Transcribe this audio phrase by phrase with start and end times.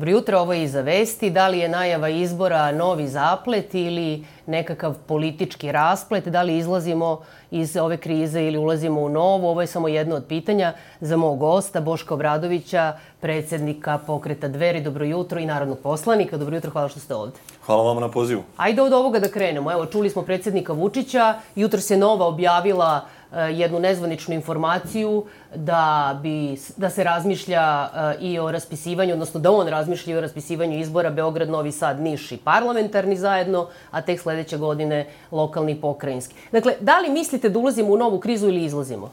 [0.00, 1.30] Dobro jutro, ovo je iza vesti.
[1.30, 6.28] Da li je najava izbora novi zaplet ili nekakav politički rasplet?
[6.28, 7.20] Da li izlazimo
[7.50, 9.46] iz ove krize ili ulazimo u novu?
[9.46, 14.80] Ovo je samo jedno od pitanja za mog gosta, Boška Obradovića, predsjednika pokreta Dveri.
[14.80, 16.36] Dobro jutro i narodnog poslanika.
[16.36, 17.40] Dobro jutro, hvala što ste ovdje.
[17.66, 18.42] Hvala vam na pozivu.
[18.56, 19.72] Ajde od ovoga da krenemo.
[19.72, 21.34] Evo, čuli smo predsjednika Vučića.
[21.54, 28.38] Jutro se Nova objavila Eh, jednu nezvaničnu informaciju da, bi, da se razmišlja eh, i
[28.38, 32.36] o raspisivanju, odnosno da on razmišlja i o raspisivanju izbora Beograd, Novi Sad, Niš i
[32.36, 36.34] parlamentarni zajedno, a tek sljedeće godine lokalni i pokrajinski.
[36.52, 39.10] Dakle, da li mislite da ulazimo u novu krizu ili izlazimo?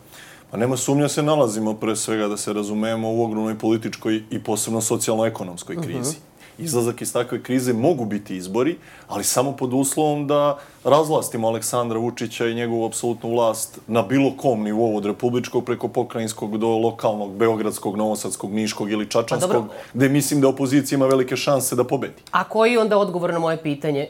[0.51, 4.81] Pa nema sumnja se nalazimo pre svega da se razumemo u ogromnoj političkoj i posebno
[4.81, 5.99] socijalno-ekonomskoj krizi.
[6.09, 8.75] Uh -huh izlazak iz takve krize mogu biti izbori,
[9.07, 14.63] ali samo pod uslovom da razlastimo Aleksandra Vučića i njegovu apsolutnu vlast na bilo kom
[14.63, 20.41] nivou od republičkog preko pokrajinskog do lokalnog, beogradskog, novosadskog, niškog ili čačanskog, pa gde mislim
[20.41, 22.21] da opozicija ima velike šanse da pobedi.
[22.31, 24.07] A koji je onda odgovor na moje pitanje?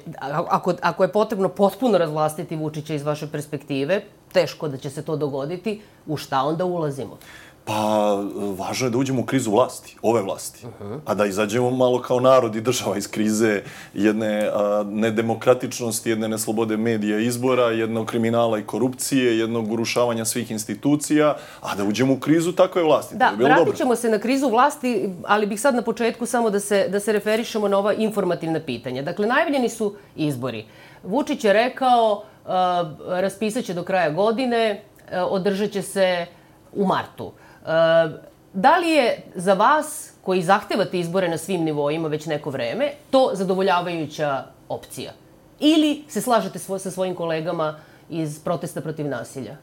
[0.49, 4.01] Ako, ako je potrebno potpuno razvlastiti Vučića iz vaše perspektive,
[4.33, 7.17] teško da će se to dogoditi, u šta onda ulazimo?
[7.67, 8.23] Pa,
[8.57, 10.65] važno je da uđemo u krizu vlasti, ove vlasti.
[10.65, 10.99] Uh -huh.
[11.05, 13.61] A da izađemo malo kao narod i država iz krize
[13.93, 21.35] jedne a, nedemokratičnosti, jedne neslobode medija izbora, jednog kriminala i korupcije, jednog urušavanja svih institucija,
[21.61, 23.15] a da uđemo u krizu takve vlasti.
[23.15, 26.59] Da, bi vratit ćemo se na krizu vlasti, ali bih sad na početku samo da
[26.59, 29.01] se, da se referišemo na ova informativna pitanja.
[29.01, 30.65] Dakle, najavljeni su izbori.
[31.03, 32.51] Vučić je rekao, uh,
[33.07, 36.25] raspisat će do kraja godine, uh, održat će se
[36.73, 37.31] u martu.
[38.53, 43.31] Da li je za vas, koji zahtevate izbore na svim nivoima već neko vreme, to
[43.33, 45.11] zadovoljavajuća opcija?
[45.59, 47.79] Ili se slažete svo, sa svojim kolegama
[48.09, 49.55] iz protesta protiv nasilja?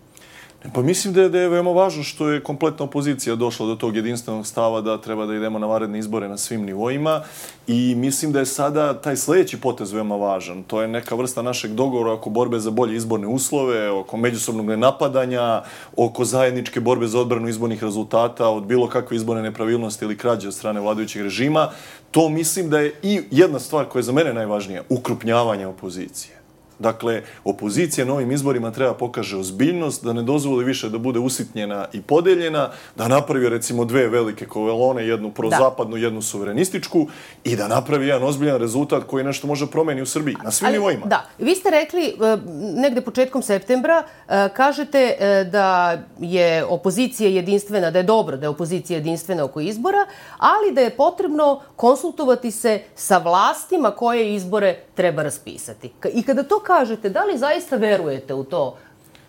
[0.72, 3.96] Pa mislim da je, da je veoma važno što je kompletna opozicija došla do tog
[3.96, 7.20] jedinstvenog stava da treba da idemo na varedne izbore na svim nivoima
[7.66, 10.62] i mislim da je sada taj sljedeći potez veoma važan.
[10.62, 15.62] To je neka vrsta našeg dogovora oko borbe za bolje izborne uslove, oko međusobnog nenapadanja,
[15.96, 20.54] oko zajedničke borbe za odbranu izbornih rezultata od bilo kakve izborne nepravilnosti ili krađe od
[20.54, 21.70] strane vladajućeg režima.
[22.10, 26.43] To mislim da je i jedna stvar koja je za mene najvažnija, ukrupnjavanje opozicije.
[26.78, 31.86] Dakle, opozicija na ovim izborima treba pokaže ozbiljnost, da ne dozvoli više da bude usitnjena
[31.92, 37.06] i podeljena, da napravi recimo dve velike kovelone, jednu prozapadnu, jednu suverenističku
[37.44, 41.06] i da napravi jedan ozbiljan rezultat koji nešto može promeni u Srbiji, na svim nivoima.
[41.06, 42.36] Da, vi ste rekli e,
[42.74, 48.50] negde početkom septembra, e, kažete e, da je opozicija jedinstvena, da je dobro da je
[48.50, 50.06] opozicija jedinstvena oko izbora,
[50.38, 55.92] ali da je potrebno konsultovati se sa vlastima koje izbore treba raspisati.
[56.12, 58.76] I kada to kažete, da li zaista verujete u to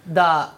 [0.06, 0.51] da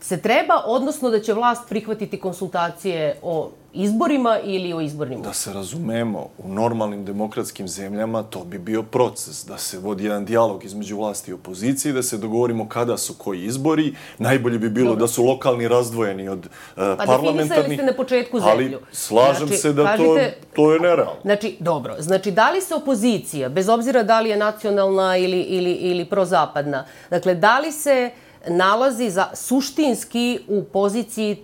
[0.00, 5.52] se treba, odnosno da će vlast prihvatiti konsultacije o izborima ili o izbornim Da se
[5.52, 10.96] razumemo, u normalnim demokratskim zemljama to bi bio proces, da se vodi jedan dijalog između
[10.96, 13.94] vlasti i opozicije, da se dogovorimo kada su koji izbori.
[14.18, 15.00] Najbolje bi bilo Dobro.
[15.00, 17.68] da su lokalni razdvojeni od uh, pa parlamentarnih.
[17.68, 18.78] Pa ste na početku zemlju.
[18.78, 21.20] Ali slažem znači, se da kažete, to, to je nerealno.
[21.22, 25.72] Znači, dobro, znači da li se opozicija, bez obzira da li je nacionalna ili, ili,
[25.72, 28.10] ili prozapadna, dakle, da li se
[28.48, 31.36] nalazi za suštinski u poziciji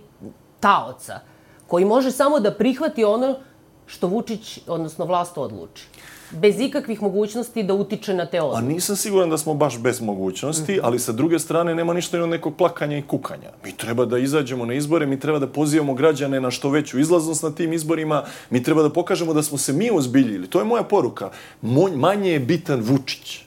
[0.59, 1.19] taoca,
[1.67, 3.35] koji može samo da prihvati ono
[3.87, 5.83] što Vučić, odnosno vlast, odluči.
[6.31, 8.59] Bez ikakvih mogućnosti da utiče na te odluke.
[8.59, 10.83] A nisam siguran da smo baš bez mogućnosti, mm -hmm.
[10.83, 13.51] ali sa druge strane nema ništa od nekog plakanja i kukanja.
[13.63, 17.43] Mi treba da izađemo na izbore, mi treba da pozivamo građane na što veću izlaznost
[17.43, 20.47] na tim izborima, mi treba da pokažemo da smo se mi ozbiljili.
[20.47, 21.29] To je moja poruka.
[21.95, 23.39] Manje je bitan Vučić.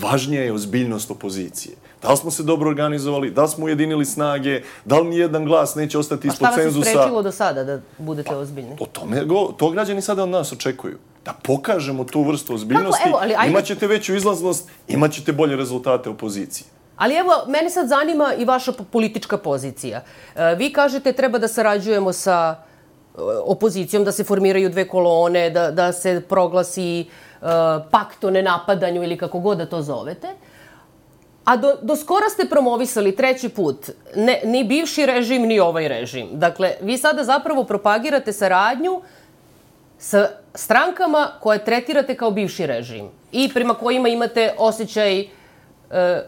[0.00, 1.76] Važnija je ozbiljnost opozicije.
[2.02, 5.74] Da li smo se dobro organizovali, da li smo ujedinili snage, da li nijedan glas
[5.74, 6.58] neće ostati ispod cenzusa.
[6.58, 8.76] A šta vas je sprečilo do sada da budete pa, ozbiljni?
[8.80, 9.24] O tome,
[9.56, 10.98] to građani sada od nas očekuju.
[11.24, 13.50] Da pokažemo tu vrstu ozbiljnosti, Kako, evo, ali, ajde...
[13.50, 16.66] imat ćete veću izlaznost, imat ćete bolje rezultate opozicije.
[16.96, 20.02] Ali evo, mene sad zanima i vaša politička pozicija.
[20.36, 25.70] E, vi kažete treba da sarađujemo sa e, opozicijom, da se formiraju dve kolone, da,
[25.70, 27.06] da se proglasi
[27.40, 27.48] uh,
[27.90, 30.28] pakt o nenapadanju ili kako god da to zovete.
[31.48, 36.28] A do, do skora ste promovisali treći put ne, ni bivši režim, ni ovaj režim.
[36.32, 39.00] Dakle, vi sada zapravo propagirate saradnju
[39.98, 45.26] sa strankama koje tretirate kao bivši režim i prema kojima imate osjećaj e,
[45.90, 46.18] e,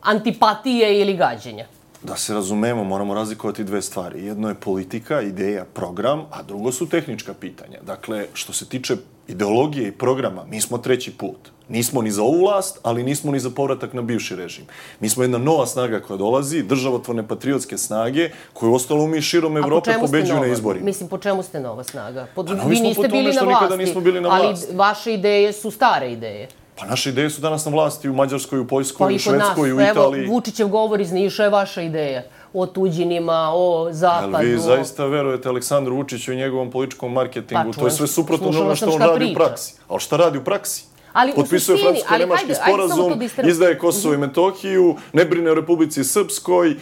[0.00, 1.66] antipatije ili gađenja.
[2.02, 4.26] Da se razumemo, moramo razlikovati dve stvari.
[4.26, 7.78] Jedno je politika, ideja, program, a drugo su tehnička pitanja.
[7.82, 8.96] Dakle, što se tiče
[9.28, 11.52] ideologije i programa, mi smo treći put.
[11.68, 14.64] Nismo ni za ovu vlast, ali nismo ni za povratak na bivši režim.
[15.00, 19.94] Mi smo jedna nova snaga koja dolazi, državotvorne patriotske snage, koje ostalo mi širom Evrope
[20.00, 20.84] pobeđuju na izborima.
[20.84, 22.26] Mislim, po čemu ste nova snaga?
[22.34, 24.66] Po, pa, vi niste bili na vlasti, nismo bili na vlasti.
[24.68, 26.48] ali vaše ideje su stare ideje.
[26.78, 29.78] Pa naše ideje su danas na vlasti u Mađarskoj, u Poljskoj, pa u Švedskoj, nas.
[29.78, 30.24] u Italiji.
[30.24, 32.22] Evo, Vučićev govor iz Niša je vaša ideja
[32.54, 34.36] o tuđinima, o zapadu.
[34.36, 37.72] Ali vi zaista verujete Aleksandru Vučiću i njegovom političkom marketingu?
[37.72, 39.32] Pa, to je sve suprotno ono što on radi priča.
[39.32, 39.74] u praksi.
[39.88, 40.84] Ali šta radi u praksi?
[41.12, 44.26] Ali Potpisuje francusko-nemaški sporazum, izdaje Kosovo i mhm.
[44.26, 46.74] Metohiju, ne brine o Republici Srpskoj, uh,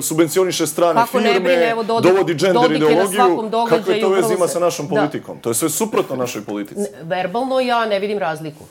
[0.00, 3.50] subvencioniše strane Kako firme, brine, evo, dodik, dovodi džender ideologiju.
[3.68, 5.36] Kako je to vezi ima sa našom politikom?
[5.36, 5.42] Da.
[5.42, 6.80] To je sve suprotno našoj politici.
[6.80, 8.64] Ne, verbalno ja ne vidim razliku.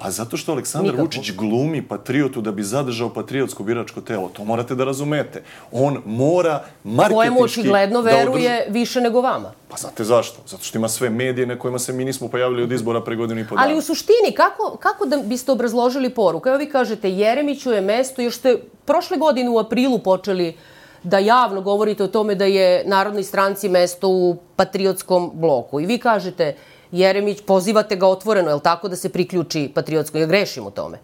[0.00, 1.04] Pa zato što Aleksandar Nikako.
[1.04, 4.28] Vučić glumi patriotu da bi zadržao patriotsko biračko telo.
[4.28, 5.42] To morate da razumete.
[5.72, 7.14] On mora marketički...
[7.14, 8.72] Kojemu očigledno veruje održi...
[8.72, 9.52] više nego vama.
[9.68, 10.40] Pa znate zašto?
[10.46, 13.40] Zato što ima sve medije na kojima se mi nismo pojavili od izbora pre godinu
[13.40, 13.66] i po dana.
[13.66, 16.48] Ali u suštini, kako, kako da biste obrazložili poruku?
[16.48, 20.56] Evo vi kažete, Jeremiću je mesto, još ste prošle godine u aprilu počeli
[21.02, 25.80] da javno govorite o tome da je Narodnoj stranci mesto u patriotskom bloku.
[25.80, 26.56] I vi kažete,
[26.92, 30.18] Jeremić, pozivate ga otvoreno, je li tako, da se priključi patriotsko?
[30.18, 30.98] Ja grešim u tome.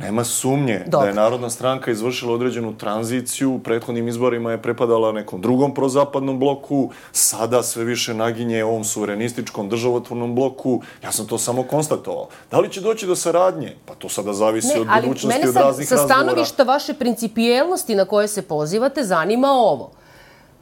[0.00, 1.04] Nema sumnje Dobro.
[1.04, 3.54] da je Narodna stranka izvršila određenu tranziciju.
[3.54, 6.90] U prethodnim izborima je prepadala nekom drugom prozapadnom bloku.
[7.12, 10.82] Sada sve više naginje ovom suverenističkom državotvornom bloku.
[11.04, 12.28] Ja sam to samo konstatovao.
[12.50, 13.76] Da li će doći do saradnje?
[13.86, 16.08] Pa to sada zavisi ne, od budućnosti, od raznih razgovora.
[16.08, 19.90] Sa stanovišta vaše principijelnosti na koje se pozivate, zanima ovo.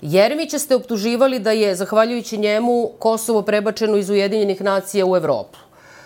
[0.03, 5.59] Jeremića ste optuživali da je, zahvaljujući njemu, Kosovo prebačeno iz Ujedinjenih nacija u Evropu.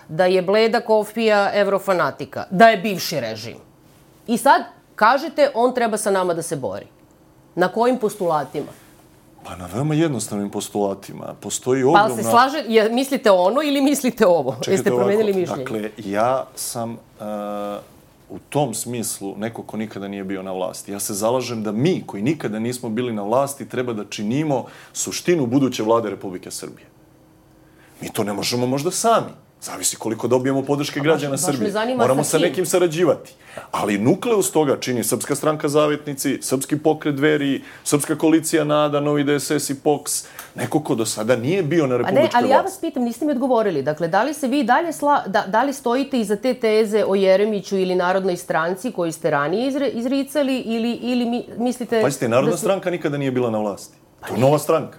[0.08, 2.44] Da je bleda kofija evrofanatika.
[2.50, 3.56] Da je bivši režim.
[4.26, 4.62] I sad
[4.94, 6.86] kažete, on treba sa nama da se bori.
[7.54, 8.72] Na kojim postulatima?
[9.44, 11.34] Pa na veoma jednostavnim postulatima.
[11.40, 12.08] Postoji ogromna...
[12.08, 14.52] Pa se slaže, je, mislite ono ili mislite ovo?
[14.52, 15.62] Čekajte Jeste promenili mišljenje?
[15.62, 16.92] Dakle, ja sam...
[16.92, 17.26] Uh,
[18.32, 20.93] u tom smislu neko ko nikada nije bio na vlasti.
[20.93, 25.46] Ja se zalažem da mi, koji nikada nismo bili na vlasti, treba da činimo suštinu
[25.46, 26.87] buduće vlade Republike Srbije.
[28.00, 29.32] Mi to ne možemo možda sami.
[29.62, 31.72] Zavisi koliko dobijemo podrške A građana baš, Srbije.
[31.72, 33.34] Baš Moramo sa, nekim sarađivati.
[33.70, 39.70] Ali nukleus toga čini Srpska stranka zavetnici, Srpski pokret dveri, Srpska koalicija NADA, Novi DSS
[39.70, 40.26] i POKS.
[40.54, 42.36] Neko ko do sada nije bio na republičkoj vlasti.
[42.36, 43.82] Ali ja vas pitam, niste mi odgovorili.
[43.82, 47.14] Dakle, da li se vi dalje sla, da, da li stojite iza te teze o
[47.14, 52.02] Jeremiću ili Narodnoj stranci koju ste ranije izre, izricali ili, ili mi, mislite...
[52.02, 52.62] Pazite, Narodna su...
[52.62, 53.96] stranka nikada nije bila na vlasti.
[54.28, 54.98] To je nova stranka.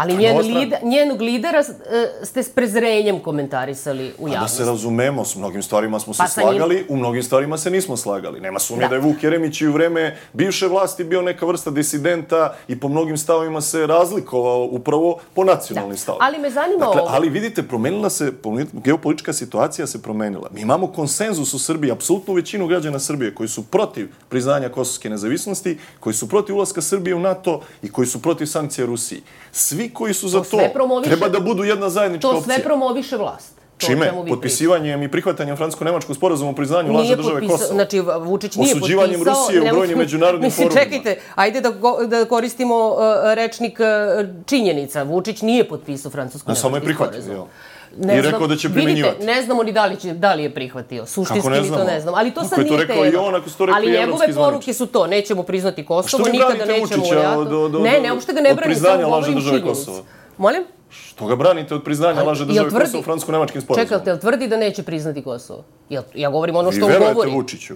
[0.00, 4.58] Ali njen lider, njenog lidera e, ste s prezrenjem komentarisali u javnosti.
[4.58, 6.84] Da se razumemo, s mnogim stvarima smo se pa slagali, njim...
[6.88, 8.40] u mnogim stvarima se nismo slagali.
[8.40, 8.88] Nema sumnje da.
[8.88, 12.88] da je Vuk Jeremić i u vreme bivše vlasti bio neka vrsta disidenta i po
[12.88, 15.98] mnogim stavima se razlikovao upravo po nacionalnim da.
[15.98, 16.24] stavima.
[16.24, 17.10] Ali me zanima dakle, ovo.
[17.10, 18.32] Ali vidite, promenila se,
[18.72, 20.48] geopolitička situacija se promenila.
[20.54, 25.78] Mi imamo konsenzus u Srbiji, apsolutnu većinu građana Srbije koji su protiv priznanja kosovske nezavisnosti,
[26.00, 29.22] koji su protiv ulaska Srbije u NATO i koji su protiv sankcija Rusiji.
[29.52, 32.40] Svi koji su za to, to treba da budu jedna zajednička opcija.
[32.40, 33.60] To sve promoviše vlast.
[33.78, 34.12] To Čime?
[34.28, 37.74] Potpisivanjem i prihvatanjem francusko-nemačkog sporazuma o priznanju lažne države Kosovo.
[37.74, 38.78] Znači, Vučić nije potpisao...
[38.78, 40.84] Osuđivanjem Rusije u brojnim međunarodnim mislim, forumima.
[40.84, 42.98] Čekajte, ajde da, go, da koristimo uh,
[43.34, 43.86] rečnik uh,
[44.46, 45.02] činjenica.
[45.02, 46.62] Vučić nije potpisao francusko-nemački sporazum.
[46.62, 47.46] Samo je prihvatio,
[47.96, 49.16] Ne I rekao da će primjenjivati.
[49.16, 51.06] Vidite, ne znamo ni da li, će, da li je prihvatio.
[51.06, 52.16] Suštinski mi to ne znamo.
[52.16, 55.06] Ali to sad nije to rekao i on, ako to Ali njegove poruke su to.
[55.06, 57.04] Nećemo priznati Kosovo, nikada nećemo
[57.40, 60.02] u do, ne, ne, uopšte ga ne brani, samo govorim činjenicu.
[60.38, 60.62] Molim?
[60.90, 63.86] Što ga branite od priznanja laže države tvrdi, Kosovo francusko-nemačkim sporazumom?
[63.88, 65.64] Čekajte, jel tvrdi da neće priznati Kosovo?
[65.88, 67.04] Jel, ja govorim ono što on govori.
[67.04, 67.74] Vi verujete Vučiću?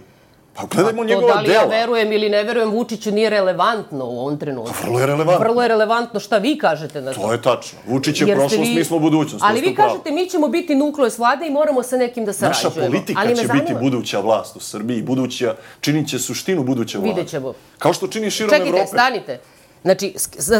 [0.57, 1.43] Pa gledajmo pa njegova dela.
[1.43, 4.75] Da li ja verujem ili ne verujem Vučiću nije relevantno u ovom trenutku.
[4.81, 5.45] Pa vrlo je relevantno.
[5.45, 7.21] Vrlo je relevantno šta vi kažete na to.
[7.21, 7.79] To je tačno.
[7.87, 8.75] Vučić je prošlost, vi...
[8.75, 9.45] mi smo budućnost.
[9.45, 12.75] Ali vi kažete mi ćemo biti nukleus vlade i moramo sa nekim da sarađujemo.
[12.75, 15.03] Naša politika Ali će biti buduća vlast u Srbiji.
[15.03, 17.11] Buduća, činit će suštinu buduće vlade.
[17.11, 17.53] Vidjet ćemo.
[17.79, 18.87] Kao što čini širom Čekajte, Evrope.
[18.87, 19.41] Čekajte, stanite.
[19.83, 20.15] Znači,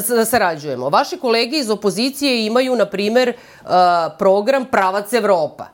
[0.09, 0.89] da sarađujemo.
[0.89, 3.71] Vaši kolege iz opozicije imaju, na primjer, uh,
[4.19, 5.74] program Pravac Evropa.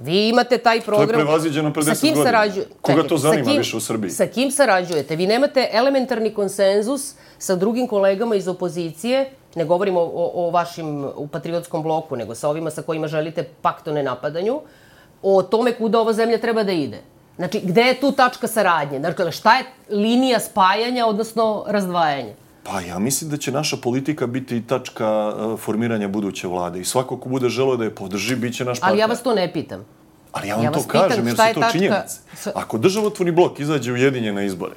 [0.00, 1.08] Vi imate taj program...
[1.08, 2.24] To je prevaziđeno pred 10 godina.
[2.24, 2.60] Sarađu...
[2.80, 4.10] Koga Čekaj, to zanima kim, više u Srbiji?
[4.10, 5.16] Sa kim sarađujete?
[5.16, 11.26] Vi nemate elementarni konsenzus sa drugim kolegama iz opozicije, ne govorimo o, o vašim u
[11.26, 14.60] patriotskom bloku, nego sa ovima sa kojima želite pakto ne napadanju,
[15.22, 16.98] o tome kuda ova zemlja treba da ide.
[17.36, 18.98] Znači, gde je tu tačka saradnje?
[18.98, 22.34] Dakle, šta je linija spajanja, odnosno razdvajanja?
[22.62, 27.16] Pa ja mislim da će naša politika biti tačka e, formiranja buduće vlade i svako
[27.16, 28.92] ko bude želeo da je podrži, bit će naš partner.
[28.92, 29.84] Ali ja vas to ne pitam.
[30.32, 31.72] Ali ja vam ja to kažem, jer su to tačka...
[31.72, 32.18] činjenice.
[32.54, 34.74] Ako državotvorni blok izađe ujedinjen na izbore,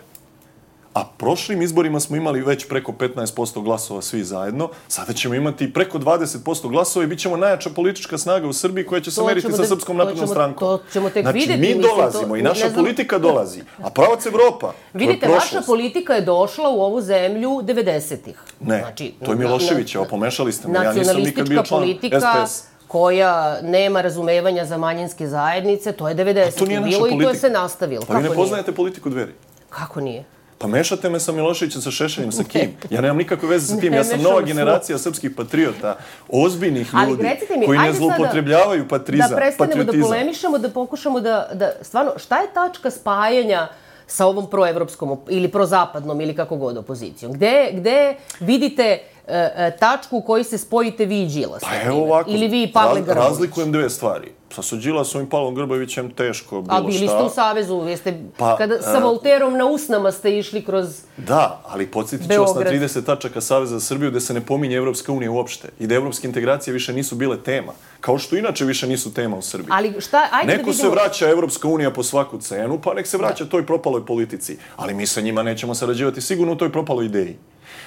[0.94, 6.00] a prošlim izborima smo imali već preko 15% glasova svi zajedno, sada ćemo imati preko
[6.00, 9.52] 20% glasova i bit ćemo najjača politička snaga u Srbiji koja će se To meriti
[9.52, 10.68] sa Srpskom naprednom strankom.
[10.68, 13.90] to ćemo tek znači, vidjeti, mi mislim, to- dolazimo i naša znam- politika dolazi, a
[13.90, 18.36] pravac Evropa, Vidite, vaša politika je došla u ovu zemlju 90-ih.
[18.60, 18.94] Ne,
[19.26, 22.64] to je Miloševićeva, pomešali ste me, ja nisam nikad bio član politika SPS.
[22.88, 27.14] koja nema razumevanja za manjinske zajednice, to je 90-ih To nije naša bilo i to
[27.14, 27.30] politika.
[27.30, 28.06] je se nastavilo.
[28.08, 29.32] Pa vi ne poznajete politiku dveri.
[29.70, 30.24] Kako nije?
[30.64, 32.72] Pa mešate me sa Miloševićem, sa Šešeljem, sa kim?
[32.90, 35.98] Ja nemam nikakve veze sa tim, ja sam nova generacija srpskih patriota,
[36.30, 37.24] ozbiljnih ljudi,
[37.58, 41.72] mi, koji ne zloupotrebljavaju patrizam, Da prestanemo da polemišemo, da pokušamo da, da...
[41.82, 43.68] Stvarno, šta je tačka spajanja
[44.08, 47.34] sa ovom proevropskom op- ili prozapadnom ili kako god opozicijom?
[47.34, 51.62] Gde, gde vidite e, e, tačku u kojoj se spojite vi i Đilas?
[51.62, 53.30] Pa evo ovako, Ili vi i Pavle raz- Grbović?
[53.30, 54.32] razlikujem dve stvari.
[54.56, 57.18] Sa Suđilasom i Pavlom Grbovićem teško bilo A bili šta.
[57.18, 61.02] ste u Savezu, jeste, Pa, kada sa e, Volterom na usnama ste išli kroz...
[61.18, 62.90] Da, ali podsjetit ću vas na Beograd.
[62.90, 66.28] 30 tačaka Saveza za Srbiju gde se ne pominje Evropska unija uopšte i da evropske
[66.28, 67.74] integracije više nisu bile tema.
[68.02, 69.70] Kao što inače više nisu tema u Srbiji.
[69.72, 70.90] Ali šta, ajde da Neko vidimo...
[70.90, 74.58] se vraća Evropska unija po svaku cenu, pa nek se vraća toj propaloj politici.
[74.76, 77.38] Ali mi sa njima nećemo sarađivati sigurno u toj propaloj ideji.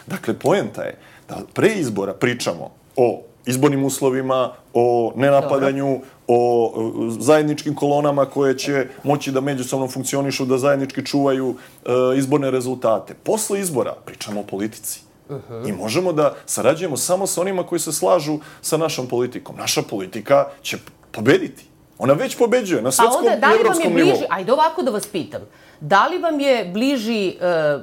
[0.06, 7.74] Dakle, poenta je da pre izbora pričamo o izbornim uslovima, o nenapadanju, o e, zajedničkim
[7.74, 13.14] kolonama koje će moći da međusobno funkcionišu, da zajednički čuvaju e, izborne rezultate.
[13.14, 15.00] Posle izbora pričamo o politici.
[15.66, 19.56] I možemo da sarađujemo samo sa onima koji se slažu sa našom politikom.
[19.56, 20.78] Naša politika će
[21.10, 21.64] pobediti.
[21.98, 24.26] Ona već pobeđuje na svetskom onda, da i li vam je evropskom bliži, nivou.
[24.30, 25.40] ajde ovako da vas pitam,
[25.80, 27.34] da li vam je bliži e,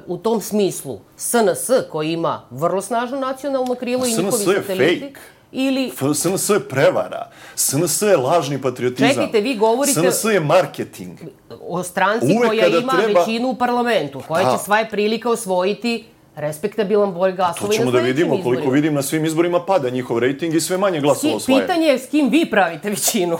[0.06, 5.00] u tom smislu SNS koji ima vrlo snažno nacionalno krilo i SNS njihovi je sateliti?
[5.00, 5.33] fake.
[5.54, 7.22] Ili, SNS je prevara.
[7.54, 9.08] SNS je lažni patriotizam.
[9.10, 11.18] Čekajte, vi govorite- SNS je marketing.
[11.60, 16.04] o stranci Uvek koja ima treba- većinu u parlamentu, koja će sva je prilika osvojiti
[16.36, 18.24] respektabilan broj To glasova na ćemo da vidimo.
[18.26, 18.44] izborima.
[18.44, 21.60] Koliko vidim na svim izborima pada njihov rejting i sve manje glasova osvaja.
[21.60, 23.38] Pitanje je s kim vi pravite većinu.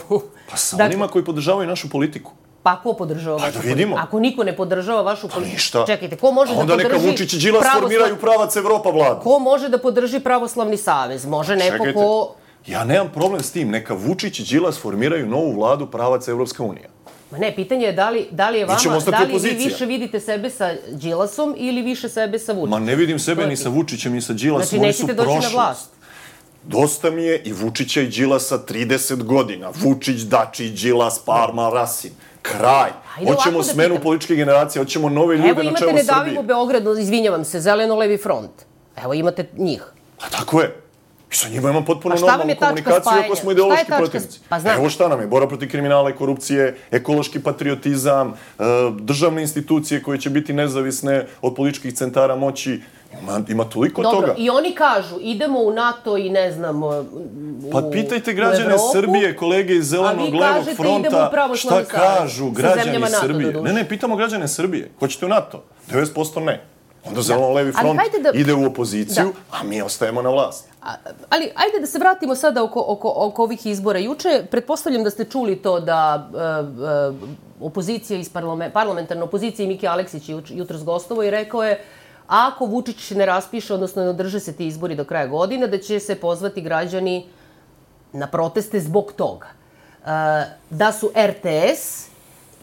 [0.49, 2.31] Pa sa Dakle, onima koji podržavaju našu politiku.
[2.65, 3.67] Pa ko podržava vašu politiku?
[3.67, 3.95] vidimo.
[3.97, 5.83] Ako niko ne podržava vašu Pa politiku, ništa.
[5.87, 6.89] čekajte, ko može A da onda podrži...
[6.89, 9.21] neka Vučić i Đilas pravoslav- formiraju pravac Evropa vladu.
[9.21, 11.25] Ko može da podrži pravoslavni savez?
[11.27, 11.93] Može neko Čekajte.
[11.93, 12.35] ko...
[12.67, 13.69] Ja nemam problem s tim.
[13.69, 16.89] Neka Vučić i Đilas formiraju novu vladu pravac Evropska unija.
[17.31, 20.19] Ma ne, pitanje je da li, da li je vama, da li vi više vidite
[20.19, 22.69] sebe sa Đilasom ili više sebe sa Vučićem?
[22.71, 23.69] Ma ne vidim sebe ni sa.
[23.69, 25.91] Vučićem ni sa Đilasom, Znači, oni su nećete doći na vlast.
[26.67, 29.71] Dosta mi je i Vučića i Đilasa 30 godina.
[29.75, 32.11] Vučić, Dači, Đilas, Parma, Rasin.
[32.41, 32.89] Kraj.
[33.17, 36.15] Ajde Hoćemo smenu političke generacije, hoćemo nove ljude Evo na imate čelo Ne Srbije.
[36.15, 38.51] davimo Beograd, izvinjavam se, zeleno-levi front.
[39.03, 39.83] Evo imate njih.
[40.21, 40.84] A tako je.
[41.35, 44.39] I sa njima imam potpuno normalnu komunikaciju, ako smo ideološki protivnici.
[44.49, 44.77] pa znam.
[44.77, 48.63] Evo šta nam je, bora protiv kriminala i korupcije, ekološki patriotizam, e,
[48.99, 52.81] državne institucije koje će biti nezavisne od političkih centara moći.
[53.21, 54.33] Ima, ima toliko Dobro, toga.
[54.37, 56.89] i oni kažu, idemo u NATO i ne znam, u,
[57.71, 63.53] Pa pitajte građane Evropu, Srbije, kolege iz Zelenog levog fronta, šta kažu građani Srbije.
[63.61, 64.91] Ne, ne, pitamo građane Srbije.
[64.99, 65.63] Hoćete u NATO?
[65.91, 66.74] 90% ne.
[67.07, 69.57] Onda Zeleno levi Ali front da- ide u opoziciju, Da.
[69.57, 70.69] a mi ostajemo na vlasti.
[71.29, 73.99] Ali ajde da se vratimo sada oko, oko, oko ovih izbora.
[73.99, 79.67] Juče, pretpostavljam da ste čuli to da e, e, opozicija iz parlament, parlamentarna opozicija i
[79.67, 81.83] Miki Aleksić juč, jutros gostovo i rekao je
[82.27, 85.99] ako Vučić ne raspiše, odnosno ne održe se ti izbori do kraja godine, da će
[85.99, 87.25] se pozvati građani
[88.13, 89.47] na proteste zbog toga.
[89.47, 90.09] E,
[90.69, 92.14] da su RTS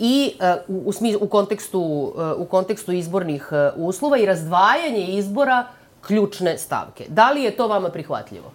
[0.05, 5.07] i e, u, u, smis, u, kontekstu, e, u kontekstu izbornih e, uslova i razdvajanje
[5.07, 5.67] izbora
[6.07, 7.05] ključne stavke.
[7.09, 8.51] Da li je to vama prihvatljivo?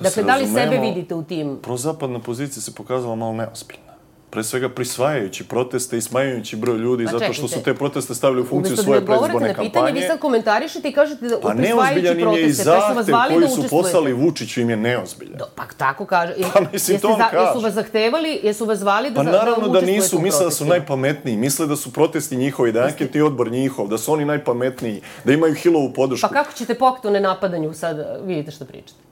[0.00, 1.58] Da dakle, da li sebe vidite u tim...
[1.62, 3.87] Prozapadna pozicija se pokazala malo neospiljna.
[4.30, 8.42] Pre svega prisvajajući proteste i smanjujući broj ljudi Pa zato što su te proteste stavili
[8.42, 10.08] u funkciju Umesto da mi svoje odgovorite predizborne na pitanje, vi kampanje.
[10.08, 13.06] sad komentarišete i kažete da Pa prisvajajući neozbiljan im je i proteste, pa su vas
[13.06, 15.38] zahtev zvali koji da su poslali Vučiću im je neozbiljan.
[15.38, 16.34] Do, pa tako kaže.
[16.54, 17.46] Pa mislim, to on kaže.
[17.46, 20.64] Jesu vas zahtevali, jesu vas zvali da, Pa naravno da učestvujete nisu, misle da su
[20.64, 25.02] najpametniji, misle da su protesti njihovi, da je anketni odbor njihov, da su oni najpametniji,
[25.24, 26.28] da imaju hilovu podršku.
[26.28, 29.07] Pa kako ćete pokret o nenapadanju sad, vidite što pričate?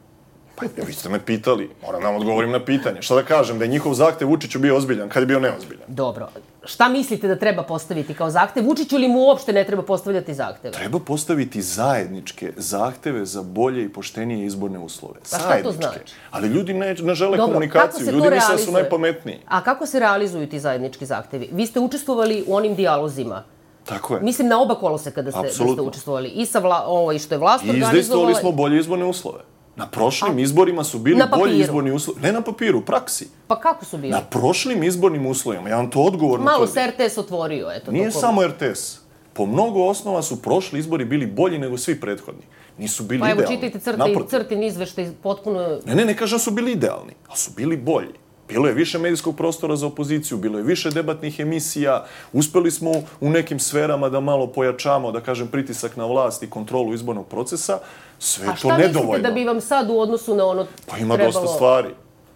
[0.57, 3.03] Pa vi ste me pitali, moram da vam odgovorim na pitanje.
[3.03, 5.85] Šta da kažem, da je njihov zahtev Vučiću bio ozbiljan, kad je bio neozbiljan?
[5.89, 6.29] Dobro.
[6.65, 8.65] Šta mislite da treba postaviti kao zahtev?
[8.65, 10.75] Vučiću ili mu uopšte ne treba postavljati zahteve?
[10.75, 15.15] Treba postaviti zajedničke zahteve za bolje i poštenije izborne uslove.
[15.15, 15.81] Pa šta to Zajedničke.
[15.83, 16.15] znači?
[16.31, 19.39] Ali ljudi ne, ne žele Dobro, komunikaciju, to ljudi misle da su najpametniji.
[19.49, 21.49] A kako se realizuju ti zajednički zahtevi?
[21.53, 23.43] Vi ste učestvovali u onim dijalozima.
[23.85, 24.21] Tako je.
[24.21, 26.29] Mislim na oba koloseka da ste, da ste učestvovali.
[26.29, 27.93] I sa vla, ovo, i što je vlast I organizovala.
[27.93, 29.39] izdejstvovali smo bolje izborne uslove.
[29.77, 32.21] Na prošlim izborima su bili bolji izborni uslovi.
[32.21, 33.29] Ne na papiru, u praksi.
[33.47, 34.11] Pa kako su bili?
[34.11, 36.75] Na prošlim izbornim uslovima, ja vam to odgovorno Malo tvrdim.
[36.75, 37.93] se RTS otvorio, eto.
[37.93, 38.99] Nije tokom- samo RTS.
[39.33, 42.43] po mnogo osnova su prošli izbori bili bolji nego svi prethodni.
[42.79, 43.57] Nisu bili Pa evo, idealni.
[43.57, 44.29] čitajte crte, Naprotiv.
[44.31, 45.81] crtin izveštaj potpuno...
[45.87, 48.13] Ne, ne, ne kažem su bili idealni, ali su bili bolji.
[48.49, 53.31] Bilo je više medijskog prostora za opoziciju, bilo je više debatnih emisija, uspeli smo u
[53.31, 57.79] nekim sferama da malo pojačamo, da kažem, pritisak na vlast i kontrolu izbornog procesa.
[58.19, 59.23] Sve A je šta to mislite nedovoljno.
[59.23, 61.33] da bi vam sad u odnosu na ono Pa ima trebalo...
[61.33, 61.89] dosta stvari.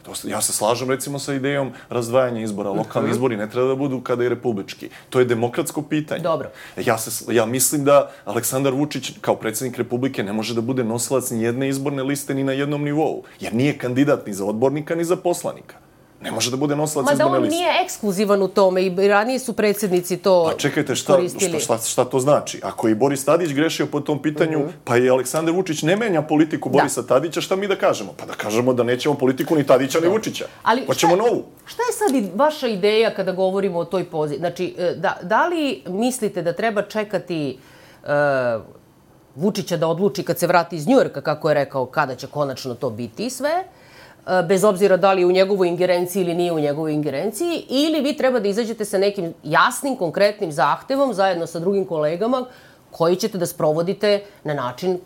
[0.07, 2.71] Dosta, ja se slažem recimo sa idejom razdvajanja izbora.
[2.71, 3.15] Lokalni Mhm.
[3.15, 4.89] izbori ne treba da budu kada je republički.
[5.11, 6.21] To je demokratsko pitanje.
[6.21, 6.49] Dobro.
[6.79, 11.31] Ja, se, ja mislim da Aleksandar Vučić kao predsjednik Republike ne može da bude nosilac
[11.31, 13.23] ni jedne izborne liste ni na jednom nivou.
[13.41, 15.77] Jer nije kandidat ni za odbornika ni za poslanika.
[16.21, 17.57] Ne može da bude nosilac Ma da izborne on liste.
[17.57, 21.51] nije ekskluzivan u tome i ranije su predsjednici to Pa čekajte, šta, koristili.
[21.53, 22.61] šta, šta, šta to znači?
[22.63, 24.69] Ako je Boris Tadić grešio po tom pitanju, Mhm.
[24.85, 28.13] pa i Aleksandar Vučić ne menja politiku Borisa Tadića, šta mi da kažemo?
[28.15, 30.45] Pa da kažemo da nećemo politiku ni Tadića ni Vučića.
[30.63, 31.45] Ali Hoćemo šta- novu.
[31.67, 34.39] Šta je sad vaša ideja kada govorimo o toj poziciji?
[34.39, 37.59] Znači, e, da, da li mislite da treba čekati
[38.05, 38.09] e,
[39.37, 42.91] Vučića da odluči kad se vrati iz Njujorka, kako je rekao, kada će konačno to
[42.91, 43.65] biti i sve,
[44.49, 48.17] bez obzira da li je u njegovoj ingerenciji ili nije u njegovoj ingerenciji, ili vi
[48.17, 52.47] treba da izađete sa nekim jasnim, konkretnim zahtevom zajedno sa drugim kolegama
[52.91, 54.99] koji ćete da sprovodite na način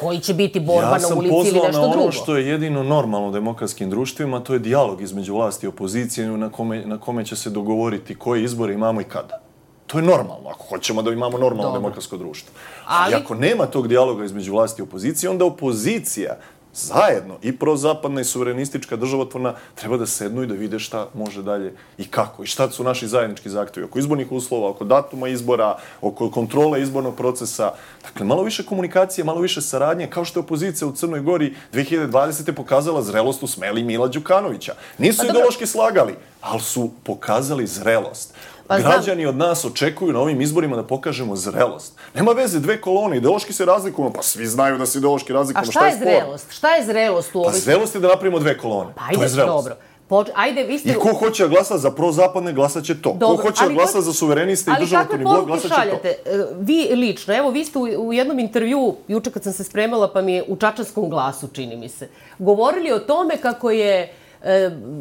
[0.00, 2.12] koji će biti borba ja na sam ulici ili pozvao nešto na ono drugo.
[2.12, 6.50] što je jedino normalno u demokratskim društvima, to je dijalog između vlasti i opozicije na
[6.50, 9.40] kome, na kome će se dogovoriti koje izbore imamo i kada.
[9.86, 11.80] To je normalno, ako hoćemo da imamo normalno Dobro.
[11.80, 12.54] demokratsko društvo.
[12.86, 13.14] Ali...
[13.14, 16.36] Ali- ako nema tog dijaloga između vlasti i opozicije, onda opozicija
[16.76, 21.74] zajedno i prozapadna i suverenistička državotvorna treba da sednu i da vide šta može dalje
[21.98, 26.30] i kako i šta su naši zajednički zahtjevi oko izbornih uslova, oko datuma izbora, oko
[26.30, 27.72] kontrole izbornog procesa.
[28.02, 32.52] Dakle, malo više komunikacije, malo više saradnje, kao što je opozicija u Crnoj Gori 2020.
[32.52, 34.74] pokazala zrelost u smeli Mila Đukanovića.
[34.98, 36.14] Nisu Pa ideološki slagali,
[36.46, 38.34] ali su pokazali zrelost.
[38.66, 38.92] Pa znam.
[38.92, 41.92] Građani od nas očekuju na ovim izborima da pokažemo zrelost.
[42.14, 45.72] Nema veze, dve kolone, ideološki se razlikujemo, pa svi znaju da se ideološki A razlikujemo.
[45.72, 46.46] šta je zrelost?
[46.50, 47.52] Šta je zrelost u Pa ovoj...
[47.54, 48.90] zrelost je da napravimo dve kolone.
[48.94, 49.64] Pa to ajde, je zrelost.
[49.64, 49.76] dobro.
[50.08, 50.88] Poč, ajde, vi ste...
[50.88, 53.12] I ko hoće da glasa za prozapadne, glasat će to.
[53.12, 56.16] Dobro, ko hoće da glasa ko- za suvereniste i blok, Ali glasat kakve će poruke
[56.24, 56.30] to.
[56.30, 60.08] E, Vi lično, evo vi ste u, u jednom intervju, juče kad sam se spremala,
[60.08, 64.52] pa mi je u čačanskom glasu, čini mi se, govorili o tome kako je e,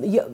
[0.03, 0.25] je-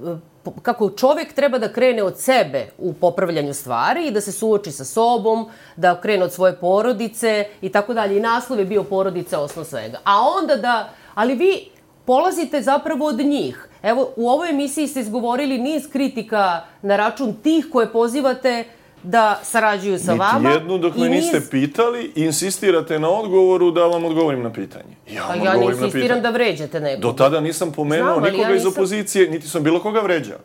[0.61, 4.85] kako čovjek treba da krene od sebe u popravljanju stvari i da se suoči sa
[4.85, 8.17] sobom, da krene od svoje porodice i tako dalje.
[8.17, 9.97] I naslov je bio porodica osnov svega.
[10.03, 11.69] A onda da, ali vi
[12.05, 13.67] polazite zapravo od njih.
[13.83, 18.63] Evo, u ovoj emisiji ste izgovorili niz kritika na račun tih koje pozivate
[19.03, 20.39] da sarađuju sa vama.
[20.39, 24.51] Niti jednu dok me i niz- niste pitali insistirate na odgovoru da vam odgovorim na
[24.51, 24.95] pitanje.
[25.07, 26.21] Ja Pa vam ja odgovorim na insistiram pitanje.
[26.21, 27.01] da vređate nekog.
[27.01, 30.37] Do tada nisam pomenuo Znam, nikoga ja iz nisam- opozicije, niti sam bilo koga vređao.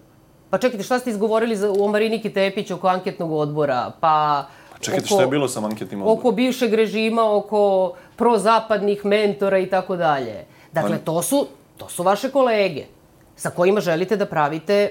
[0.51, 3.93] Pa čekajte, šta ste izgovorili za, o Mariniki Tepić oko anketnog odbora?
[4.01, 4.47] Pa,
[4.81, 6.19] Čekajte, šta je bilo sa anketnim odborom?
[6.19, 10.45] Oko bivšeg režima, oko prozapadnih mentora i tako dalje.
[10.73, 12.85] Dakle, Pa- to su, to su vaše kolege
[13.37, 14.91] sa kojima želite da pravite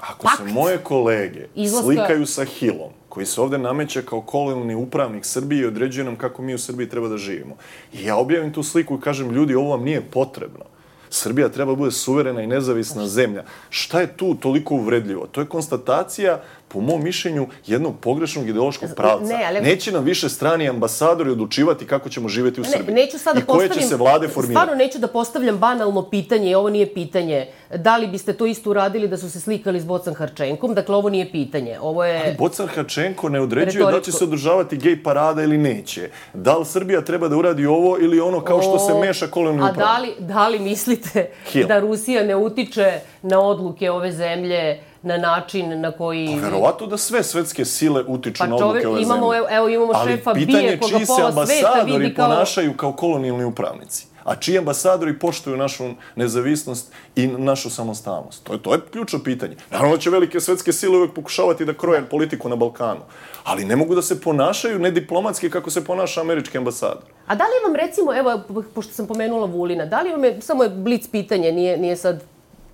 [0.00, 0.52] Ako se Pakt.
[0.52, 5.66] moje kolege Izlaska- slikaju sa Hilom, koji se ovde nameće kao kolonijalni upravnik Srbije i
[5.66, 7.56] određuje nam kako mi u Srbiji treba da živimo.
[7.92, 10.64] I ja objavim tu sliku i kažem, ljudi, ovo vam nije potrebno.
[11.10, 13.42] Srbija treba da bude suverena i nezavisna zemlja.
[13.70, 15.26] Šta je tu toliko uvredljivo?
[15.26, 19.24] To je konstatacija, po mom mišljenju, jednog pogrešnog ideološkog pravca.
[19.26, 22.94] ne, ali- Neće nam više strani ambasadori odlučivati kako ćemo živjeti u Ne, Srbiji.
[22.94, 24.54] neću sad da I koje će se vlade formirati.
[24.54, 27.46] Stvarno neću da postavljam banalno pitanje, ovo nije pitanje.
[27.70, 30.74] Da li biste to isto uradili da su se slikali s Bocan Harčenkom?
[30.74, 31.78] Dakle, ovo nije pitanje.
[31.80, 32.36] Ovo je...
[32.38, 36.10] Bocan Hačenko ne određuje da li će se održavati gej parada ili neće.
[36.34, 39.72] Da li Srbija treba da uradi ovo ili ono kao što se meša A upravo.
[39.74, 41.66] da li, da li mislite Hill.
[41.66, 46.38] da Rusija ne utiče na odluke ove zemlje na način na koji...
[46.40, 49.38] Verovatno da sve svetske sile utiču Pa na odluke ove imamo, zemlje.
[49.38, 52.14] evo- evo imamo Ali šefa pitanje BIA je koga čiji se pola sveta ambasadori vidi
[52.14, 54.06] kao- ponašaju kao kolonijalni upravnici.
[54.28, 55.84] A čiji ambasadori poštuju našu
[56.16, 58.44] nezavisnost i našu samostalnost?
[58.44, 59.56] To je, to je ključno pitanje.
[59.70, 63.00] Naravno da će velike svetske sile uvek pokušavati da kroje politiku na Balkanu.
[63.44, 67.04] Ali ne mogu da se ponašaju nediplomatski kako se ponaša američki ambasador.
[67.26, 68.40] A da li vam recimo, evo,
[68.74, 72.22] pošto sam pomenula Vulina, da li vam je, samo je blic pitanje, nije, nije sad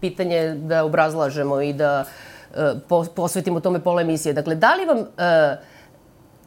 [0.00, 2.04] pitanje da obrazlažemo i da
[2.54, 2.74] e,
[3.14, 4.32] posvetimo tome pola emisije.
[4.32, 5.56] Dakle, da li vam e,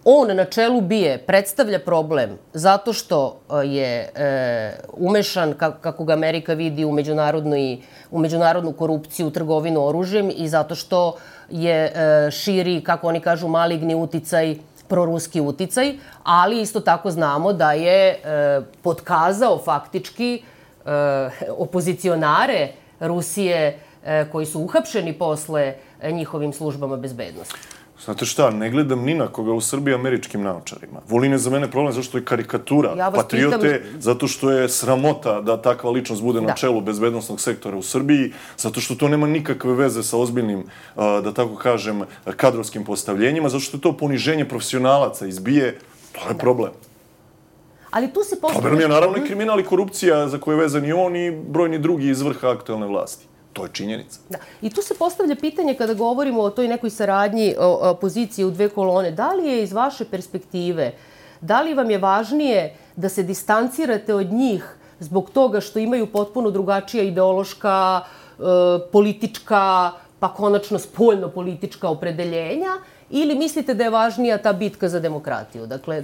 [0.09, 6.53] on na čelu bije predstavlja problem zato što e, je e, umešan, kako, ga Amerika
[6.53, 7.77] vidi, u, međunarodnoj,
[8.11, 11.17] u međunarodnu korupciju, trgovinu oružjem i zato što
[11.49, 14.55] je e, širi, kako oni kažu, maligni uticaj
[14.87, 15.93] proruski uticaj,
[16.23, 18.17] ali isto tako znamo da je e,
[18.81, 20.89] podkazao faktički e,
[21.57, 25.73] opozicionare Rusije e, koji su uhapšeni posle
[26.11, 27.76] njihovim službama bezbednosti.
[28.07, 30.99] Znate šta, ne gledam ni na koga u Srbiji američkim naočarima.
[31.07, 32.93] Volin je za mene problem zato što je karikatura.
[32.97, 36.53] Ja Patriote, pitam- zato što je sramota da takva ličnost bude na Da.
[36.53, 40.63] čelu bezbednostnog sektora u Srbiji, zato što to nema nikakve veze sa ozbiljnim,
[40.95, 45.79] da tako kažem, kadrovskim postavljenjima, zato što je to poniženje profesionalaca izbije,
[46.13, 46.71] to je problem.
[47.91, 48.81] Ali tu se Problem postavlja...
[48.81, 52.09] je naravno i kriminal i korupcija za koje je vezan i on i brojni drugi
[52.09, 53.25] iz vrha aktualne vlasti.
[53.57, 54.19] To je činjenica.
[54.29, 54.37] Da.
[54.61, 58.51] I tu se postavlja pitanje kada govorimo o toj nekoj saradnji o, o, opozicije u
[58.51, 59.11] dve kolone.
[59.11, 60.91] Da li je iz vaše perspektive,
[61.41, 66.51] da li vam je važnije da se distancirate od njih zbog toga što imaju potpuno
[66.51, 68.43] drugačija ideološka, e,
[68.91, 72.77] politička, pa konačno spoljno politička opredeljenja
[73.09, 75.67] ili mislite da je važnija ta bitka za demokratiju?
[75.67, 76.03] Dakle,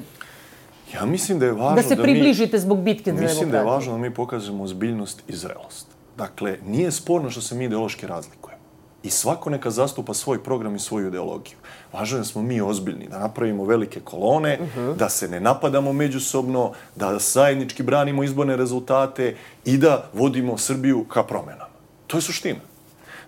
[0.94, 2.04] Ja mislim da je važno da se mi...
[2.04, 3.36] približite zbog bitke za demokratiju.
[3.36, 5.88] Mislim da je važno da mi pokažemo ozbiljnost i zrelost.
[6.18, 8.64] Dakle, nije sporno što se mi ideološki razlikujemo.
[9.04, 11.58] I svako neka zastupa svoj program i svoju ideologiju.
[11.94, 14.60] Važno je da smo mi ozbiljni, da napravimo velike kolone,
[14.98, 21.24] da se ne napadamo međusobno, da zajednički branimo izborne rezultate i da vodimo Srbiju ka
[21.24, 21.74] promenama.
[22.08, 22.60] To je suština.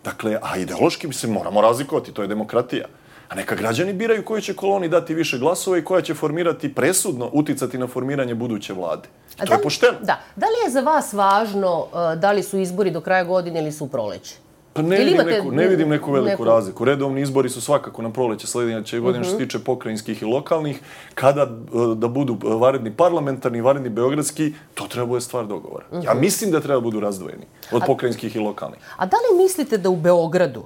[0.03, 2.85] Dakle, a ideološki se moramo razlikovati, to je demokratija.
[3.29, 7.29] A neka građani biraju koji će koloni dati više glasova i koja će formirati presudno,
[7.33, 9.07] uticati na formiranje buduće vlade.
[9.27, 9.97] I to da je li- pošteno.
[10.01, 10.19] Da.
[10.35, 13.71] Da li je za vas važno uh, da li su izbori do kraja godine ili
[13.71, 14.35] su u proleće?
[14.73, 16.49] Pa ne vidim, imate neku, ne vidim neku veliku neku- Mhm.
[16.49, 16.85] razliku.
[16.85, 20.79] Redovni izbori su svakako na proleće sljedeće godine što se tiče pokrajinskih i lokalnih.
[21.13, 21.47] Kada e,
[21.95, 25.85] da budu e, varedni parlamentarni varedni beogradski, to treba bude stvar dogovora.
[25.93, 26.19] Ja Mhm.
[26.21, 28.79] mislim da treba budu razdvojeni od pokrajinskih i lokalnih.
[28.97, 30.63] A da li mislite da u Beogradu,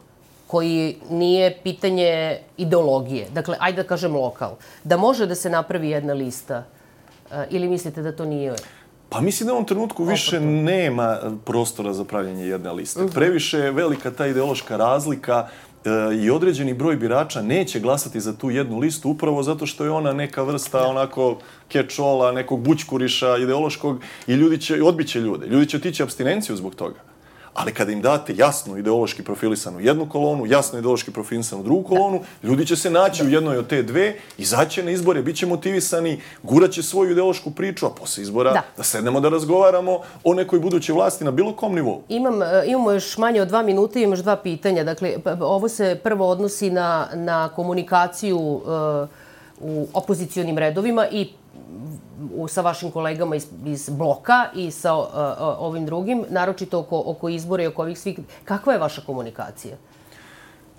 [0.49, 6.13] koji nije pitanje ideologije, dakle, ajde da kažem lokal, da može da se napravi jedna
[6.13, 8.55] lista uh, ili mislite da to nije...
[9.09, 13.03] Pa mislim da u ovom trenutku više nema prostora za pravljanje jedne liste.
[13.03, 13.13] Mhm.
[13.13, 15.47] Previše je velika ta ideološka razlika
[15.85, 19.91] e, i određeni broj birača neće glasati za tu jednu listu upravo zato što je
[19.91, 21.37] ona neka vrsta onako
[21.71, 25.47] catch-alla, nekog bućkuriša ideološkog i ljudi će, odbiće ljude.
[25.47, 27.08] Ljudi će otići abstinenciju zbog toga.
[27.59, 32.65] Ali kada im date jasno ideološki profilisanu jednu kolonu, jasno ideološki profilisanu drugu kolonu, ljudi
[32.65, 36.83] će se naći u jednoj od te dve, izaće na izbore, bit će motivisani, guraće
[36.83, 38.61] svoju ideološku priču, a posle izbora Da.
[38.77, 42.01] da sednemo da razgovaramo o nekoj budućoj vlasti na bilo kom nivou.
[42.09, 44.83] Imam, e, imamo još manje od dva minuta i imam još dva pitanja.
[44.83, 48.61] Dakle, ovo se prvo odnosi na, na komunikaciju uh,
[49.61, 51.27] u opozicionim redovima i
[52.35, 55.05] u, sa vašim kolegama iz, iz bloka i sa uh,
[55.59, 58.19] ovim drugim, naročito oko, oko izbora i oko ovih svih.
[58.43, 59.77] Kakva je vaša komunikacija?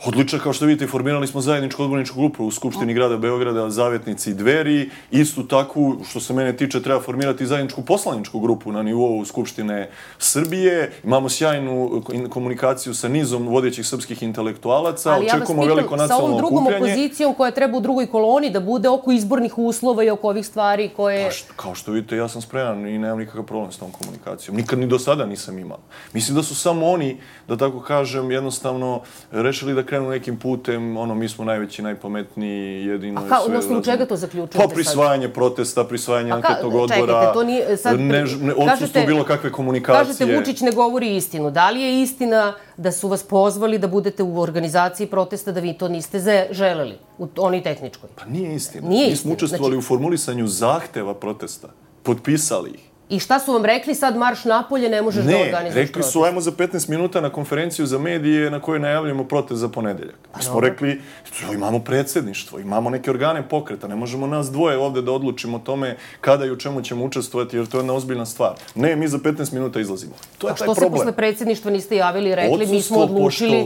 [0.04, 4.34] Odlično, kao što vidite, formirali smo zajedničku odborničku grupu u Skupštini grada Beograda, zavjetnici i
[4.34, 4.90] dveri.
[5.10, 10.92] Istu takvu, što se mene tiče, treba formirati zajedničku poslaničku grupu na nivou Skupštine Srbije.
[11.04, 15.12] Imamo sjajnu komunikaciju sa nizom vodećih srpskih intelektualaca.
[15.12, 16.92] Ali ja vas Očekujemo veliko pitam, sa ovom drugom okupljanje.
[16.92, 20.90] opozicijom koja treba u drugoj koloni da bude oko izbornih uslova i oko ovih stvari
[20.96, 21.24] koje...
[21.24, 24.56] Pa što, kao što vidite, ja sam spreman i nemam nikakav problem s tom komunikacijom.
[24.56, 25.78] Nikad ni do sada nisam imao.
[26.12, 31.14] Mislim da su samo oni, da tako kažem, jednostavno rešili da krenu nekim putem, ono,
[31.14, 32.50] mi smo najveći, najpametniji,
[32.84, 33.20] jedino...
[33.20, 33.82] A je kao, sve odnosno, u razumno.
[33.84, 34.74] čega to zaključujete Pa sad?
[34.74, 39.24] prisvajanje protesta, prisvajanje A anketnog čekajte, odbora, to nije- sad pri- ne, ne, odsustvo bilo
[39.24, 40.04] kakve komunikacije.
[40.18, 41.50] Kažete, Vučić ne govori istinu.
[41.50, 42.42] Da li je istina
[42.76, 46.18] da su vas pozvali da budete u organizaciji protesta, da vi to niste
[46.52, 48.10] želeli, u onoj tehničkoj?
[48.16, 48.88] Pa nije istina.
[48.88, 49.34] Nije Mi smo istina.
[49.34, 51.68] učestvovali Znači- u formulisanju zahteva protesta.
[52.02, 52.89] Potpisali ih.
[53.10, 56.12] I šta su vam rekli, sad marš napolje, ne možeš da Ne, organizuješ rekli protest?
[56.12, 60.14] su ajmo za 15 minuta na konferenciju za medije na kojoj najavljamo protest za ponedeljak.
[60.36, 61.00] Mi smo rekli,
[61.42, 65.60] "Jo, imamo predsjedništvo, imamo neke organe pokreta, ne možemo nas dvoje ovde da odlučimo o
[65.60, 68.52] tome kada i u čemu ćemo učestvovati, jer to je jedna ozbiljna stvar.
[68.74, 70.12] Ne, mi za 15 minuta izlazimo.
[70.38, 70.98] To je A taj što se problem.
[70.98, 73.64] posle predsjedništva niste javili i rekli, mi smo Odsustvo odlučili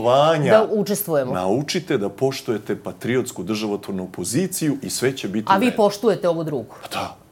[0.49, 1.33] da učestvujemo?
[1.33, 6.75] Naučite da poštujete patriotsku državotvornu poziciju i sve će biti A vi poštujete ovu drugu?
[6.81, 7.24] Pa da.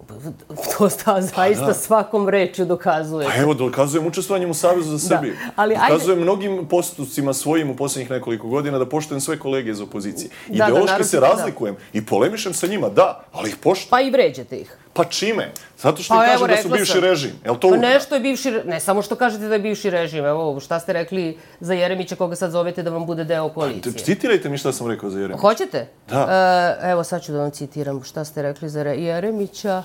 [0.74, 1.74] To sta, zaista da.
[1.74, 3.28] svakom rečju dokazuje.
[3.28, 5.34] Pa evo, dokazujem učestvovanjem u Savezu za Srbiju.
[5.56, 9.82] ali ajde- dokazujem mnogim postupcima svojim u posljednjih nekoliko godina da poštujem sve kolege iz
[9.82, 10.30] opozicije.
[10.48, 11.28] Da, da, Ideološki se naročito da.
[11.28, 13.90] razlikujem i polemišem sa njima, da, ali ih poštujem.
[13.90, 14.78] Pa i vređate ih.
[14.94, 15.52] Pa čime?
[15.78, 17.02] Zato što Pa pa, evo, kažu da su bivši sam.
[17.02, 17.32] režim.
[17.46, 20.60] Jel to Pa nešto je bivši, ne samo što kažete da je bivši režim, evo
[20.60, 23.94] šta ste rekli za Jeremića koga sad zovete da vam bude deo koalicije.
[23.96, 25.42] Citirajte mi šta sam rekao za Jeremića.
[25.42, 25.88] Hoćete?
[26.10, 26.28] Da.
[26.82, 29.84] E, evo sad ću da vam citiram šta ste rekli za Re- Jeremića.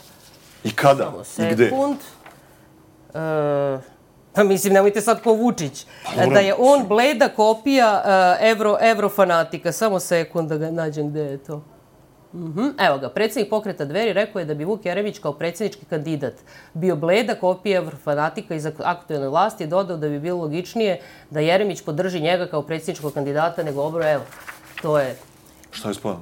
[0.65, 1.13] I kada?
[1.39, 1.69] I gde?
[1.69, 1.97] Sekund.
[3.15, 3.79] E,
[4.33, 5.87] pa mislim, nemojte sad ko Vučić.
[6.17, 8.03] Pa da je on bleda kopija
[8.41, 9.73] e, evro, evrofanatika.
[9.73, 11.63] Samo sekund da ga nađem gde je to.
[12.35, 12.67] Mhm.
[12.79, 16.35] Evo ga, predsjednik pokreta dveri rekao je da bi Vuk Jeremić kao predsjednički kandidat
[16.75, 21.83] bio bleda kopija evrofanatika iz aktualne vlasti i dodao da bi bilo logičnije da Jeremić
[21.83, 24.23] podrži njega kao predsjedničkog kandidata nego obro, evo,
[24.83, 25.17] to je
[25.71, 26.21] Šta je sporno?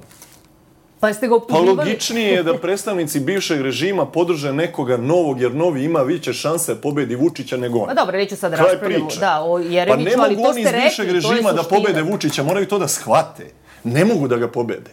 [0.99, 1.77] Pa jeste ga Pa optuživali?
[1.77, 7.15] logičnije je da predstavnici bivšeg režima podrže nekoga novog, jer novi ima više šanse pobedi
[7.15, 7.87] Vučića nego on.
[7.87, 10.67] Pa dobro, neću sad raspravljamo da, o pa Jeremiću, ne ali mogu to oni iz
[10.71, 13.51] bivšeg režima da pobede Vučića, moraju to da shvate.
[13.83, 14.91] Ne mogu da ga pobede.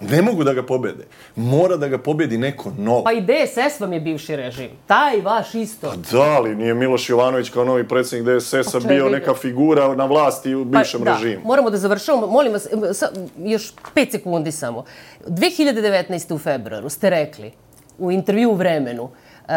[0.00, 1.06] Ne mogu da ga pobede.
[1.36, 3.04] Mora da ga pobedi neko novo.
[3.04, 4.68] Pa i DSS vam je bivši režim.
[4.86, 5.92] Taj vaš isto.
[6.12, 10.54] Da, ali nije Miloš Jovanović kao novi predsjednik DSS-a Pa bio neka figura na vlasti
[10.54, 11.42] u bivšem da, režimu.
[11.44, 12.26] moramo da završavamo.
[12.26, 13.08] Molim vas, sa,
[13.38, 14.84] još pet sekundi samo.
[15.26, 16.34] 2019.
[16.34, 17.52] u februaru ste rekli
[17.98, 19.08] u intervju u vremenu
[19.48, 19.52] e,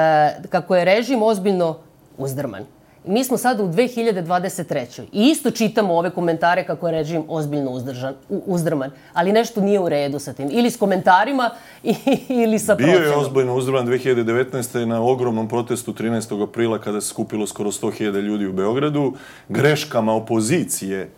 [0.50, 1.80] kako je režim ozbiljno
[2.18, 2.66] uzdrman.
[3.06, 5.02] Mi smo sada u 2023.
[5.12, 8.92] I isto čitamo ove komentare kako je režim ozbiljno uzdržan, uzdrman.
[9.14, 10.50] Ali nešto nije u redu sa tim.
[10.52, 11.50] Ili s komentarima
[12.44, 14.86] ili sa Bio je ozbiljno uzdrman 2019.
[14.86, 16.44] na ogromnom protestu 13.
[16.44, 19.14] aprila kada se skupilo skoro 100.000 ljudi u Beogradu.
[19.50, 21.10] Greškama opozicije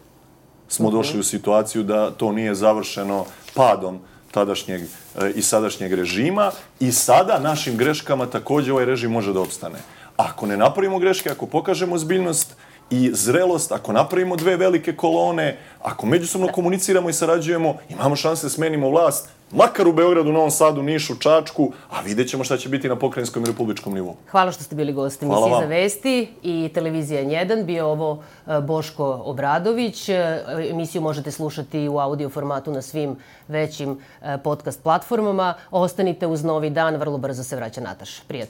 [0.67, 3.99] smo došli u situaciju da to nije završeno padom
[4.31, 9.79] tadašnjeg e, i sadašnjeg režima i sada našim greškama također ovaj režim može da opstane.
[10.17, 12.55] Ako ne napravimo greške, ako pokažemo zbiljnost
[12.89, 18.49] i zrelost, ako napravimo dve velike kolone, ako međusobno komuniciramo i sarađujemo, imamo šanse da
[18.49, 22.89] smenimo vlast, makar u Beogradu, Novom Sadu, Nišu, Čačku, a vidjet ćemo šta će biti
[22.89, 24.15] na pokrajinskom i republičkom nivou.
[24.31, 25.61] Hvala što ste bili gosti Hvala vam.
[25.61, 27.65] za vesti i televizija N1.
[27.65, 30.09] Bio ovo e, Boško Obradović.
[30.09, 33.15] E, Emisiju možete slušati u audio formatu na svim
[33.47, 35.53] većim e, podcast platformama.
[35.71, 38.19] Ostanite uz novi dan, vrlo brzo se vraća Nataš.
[38.19, 38.43] Prijatno.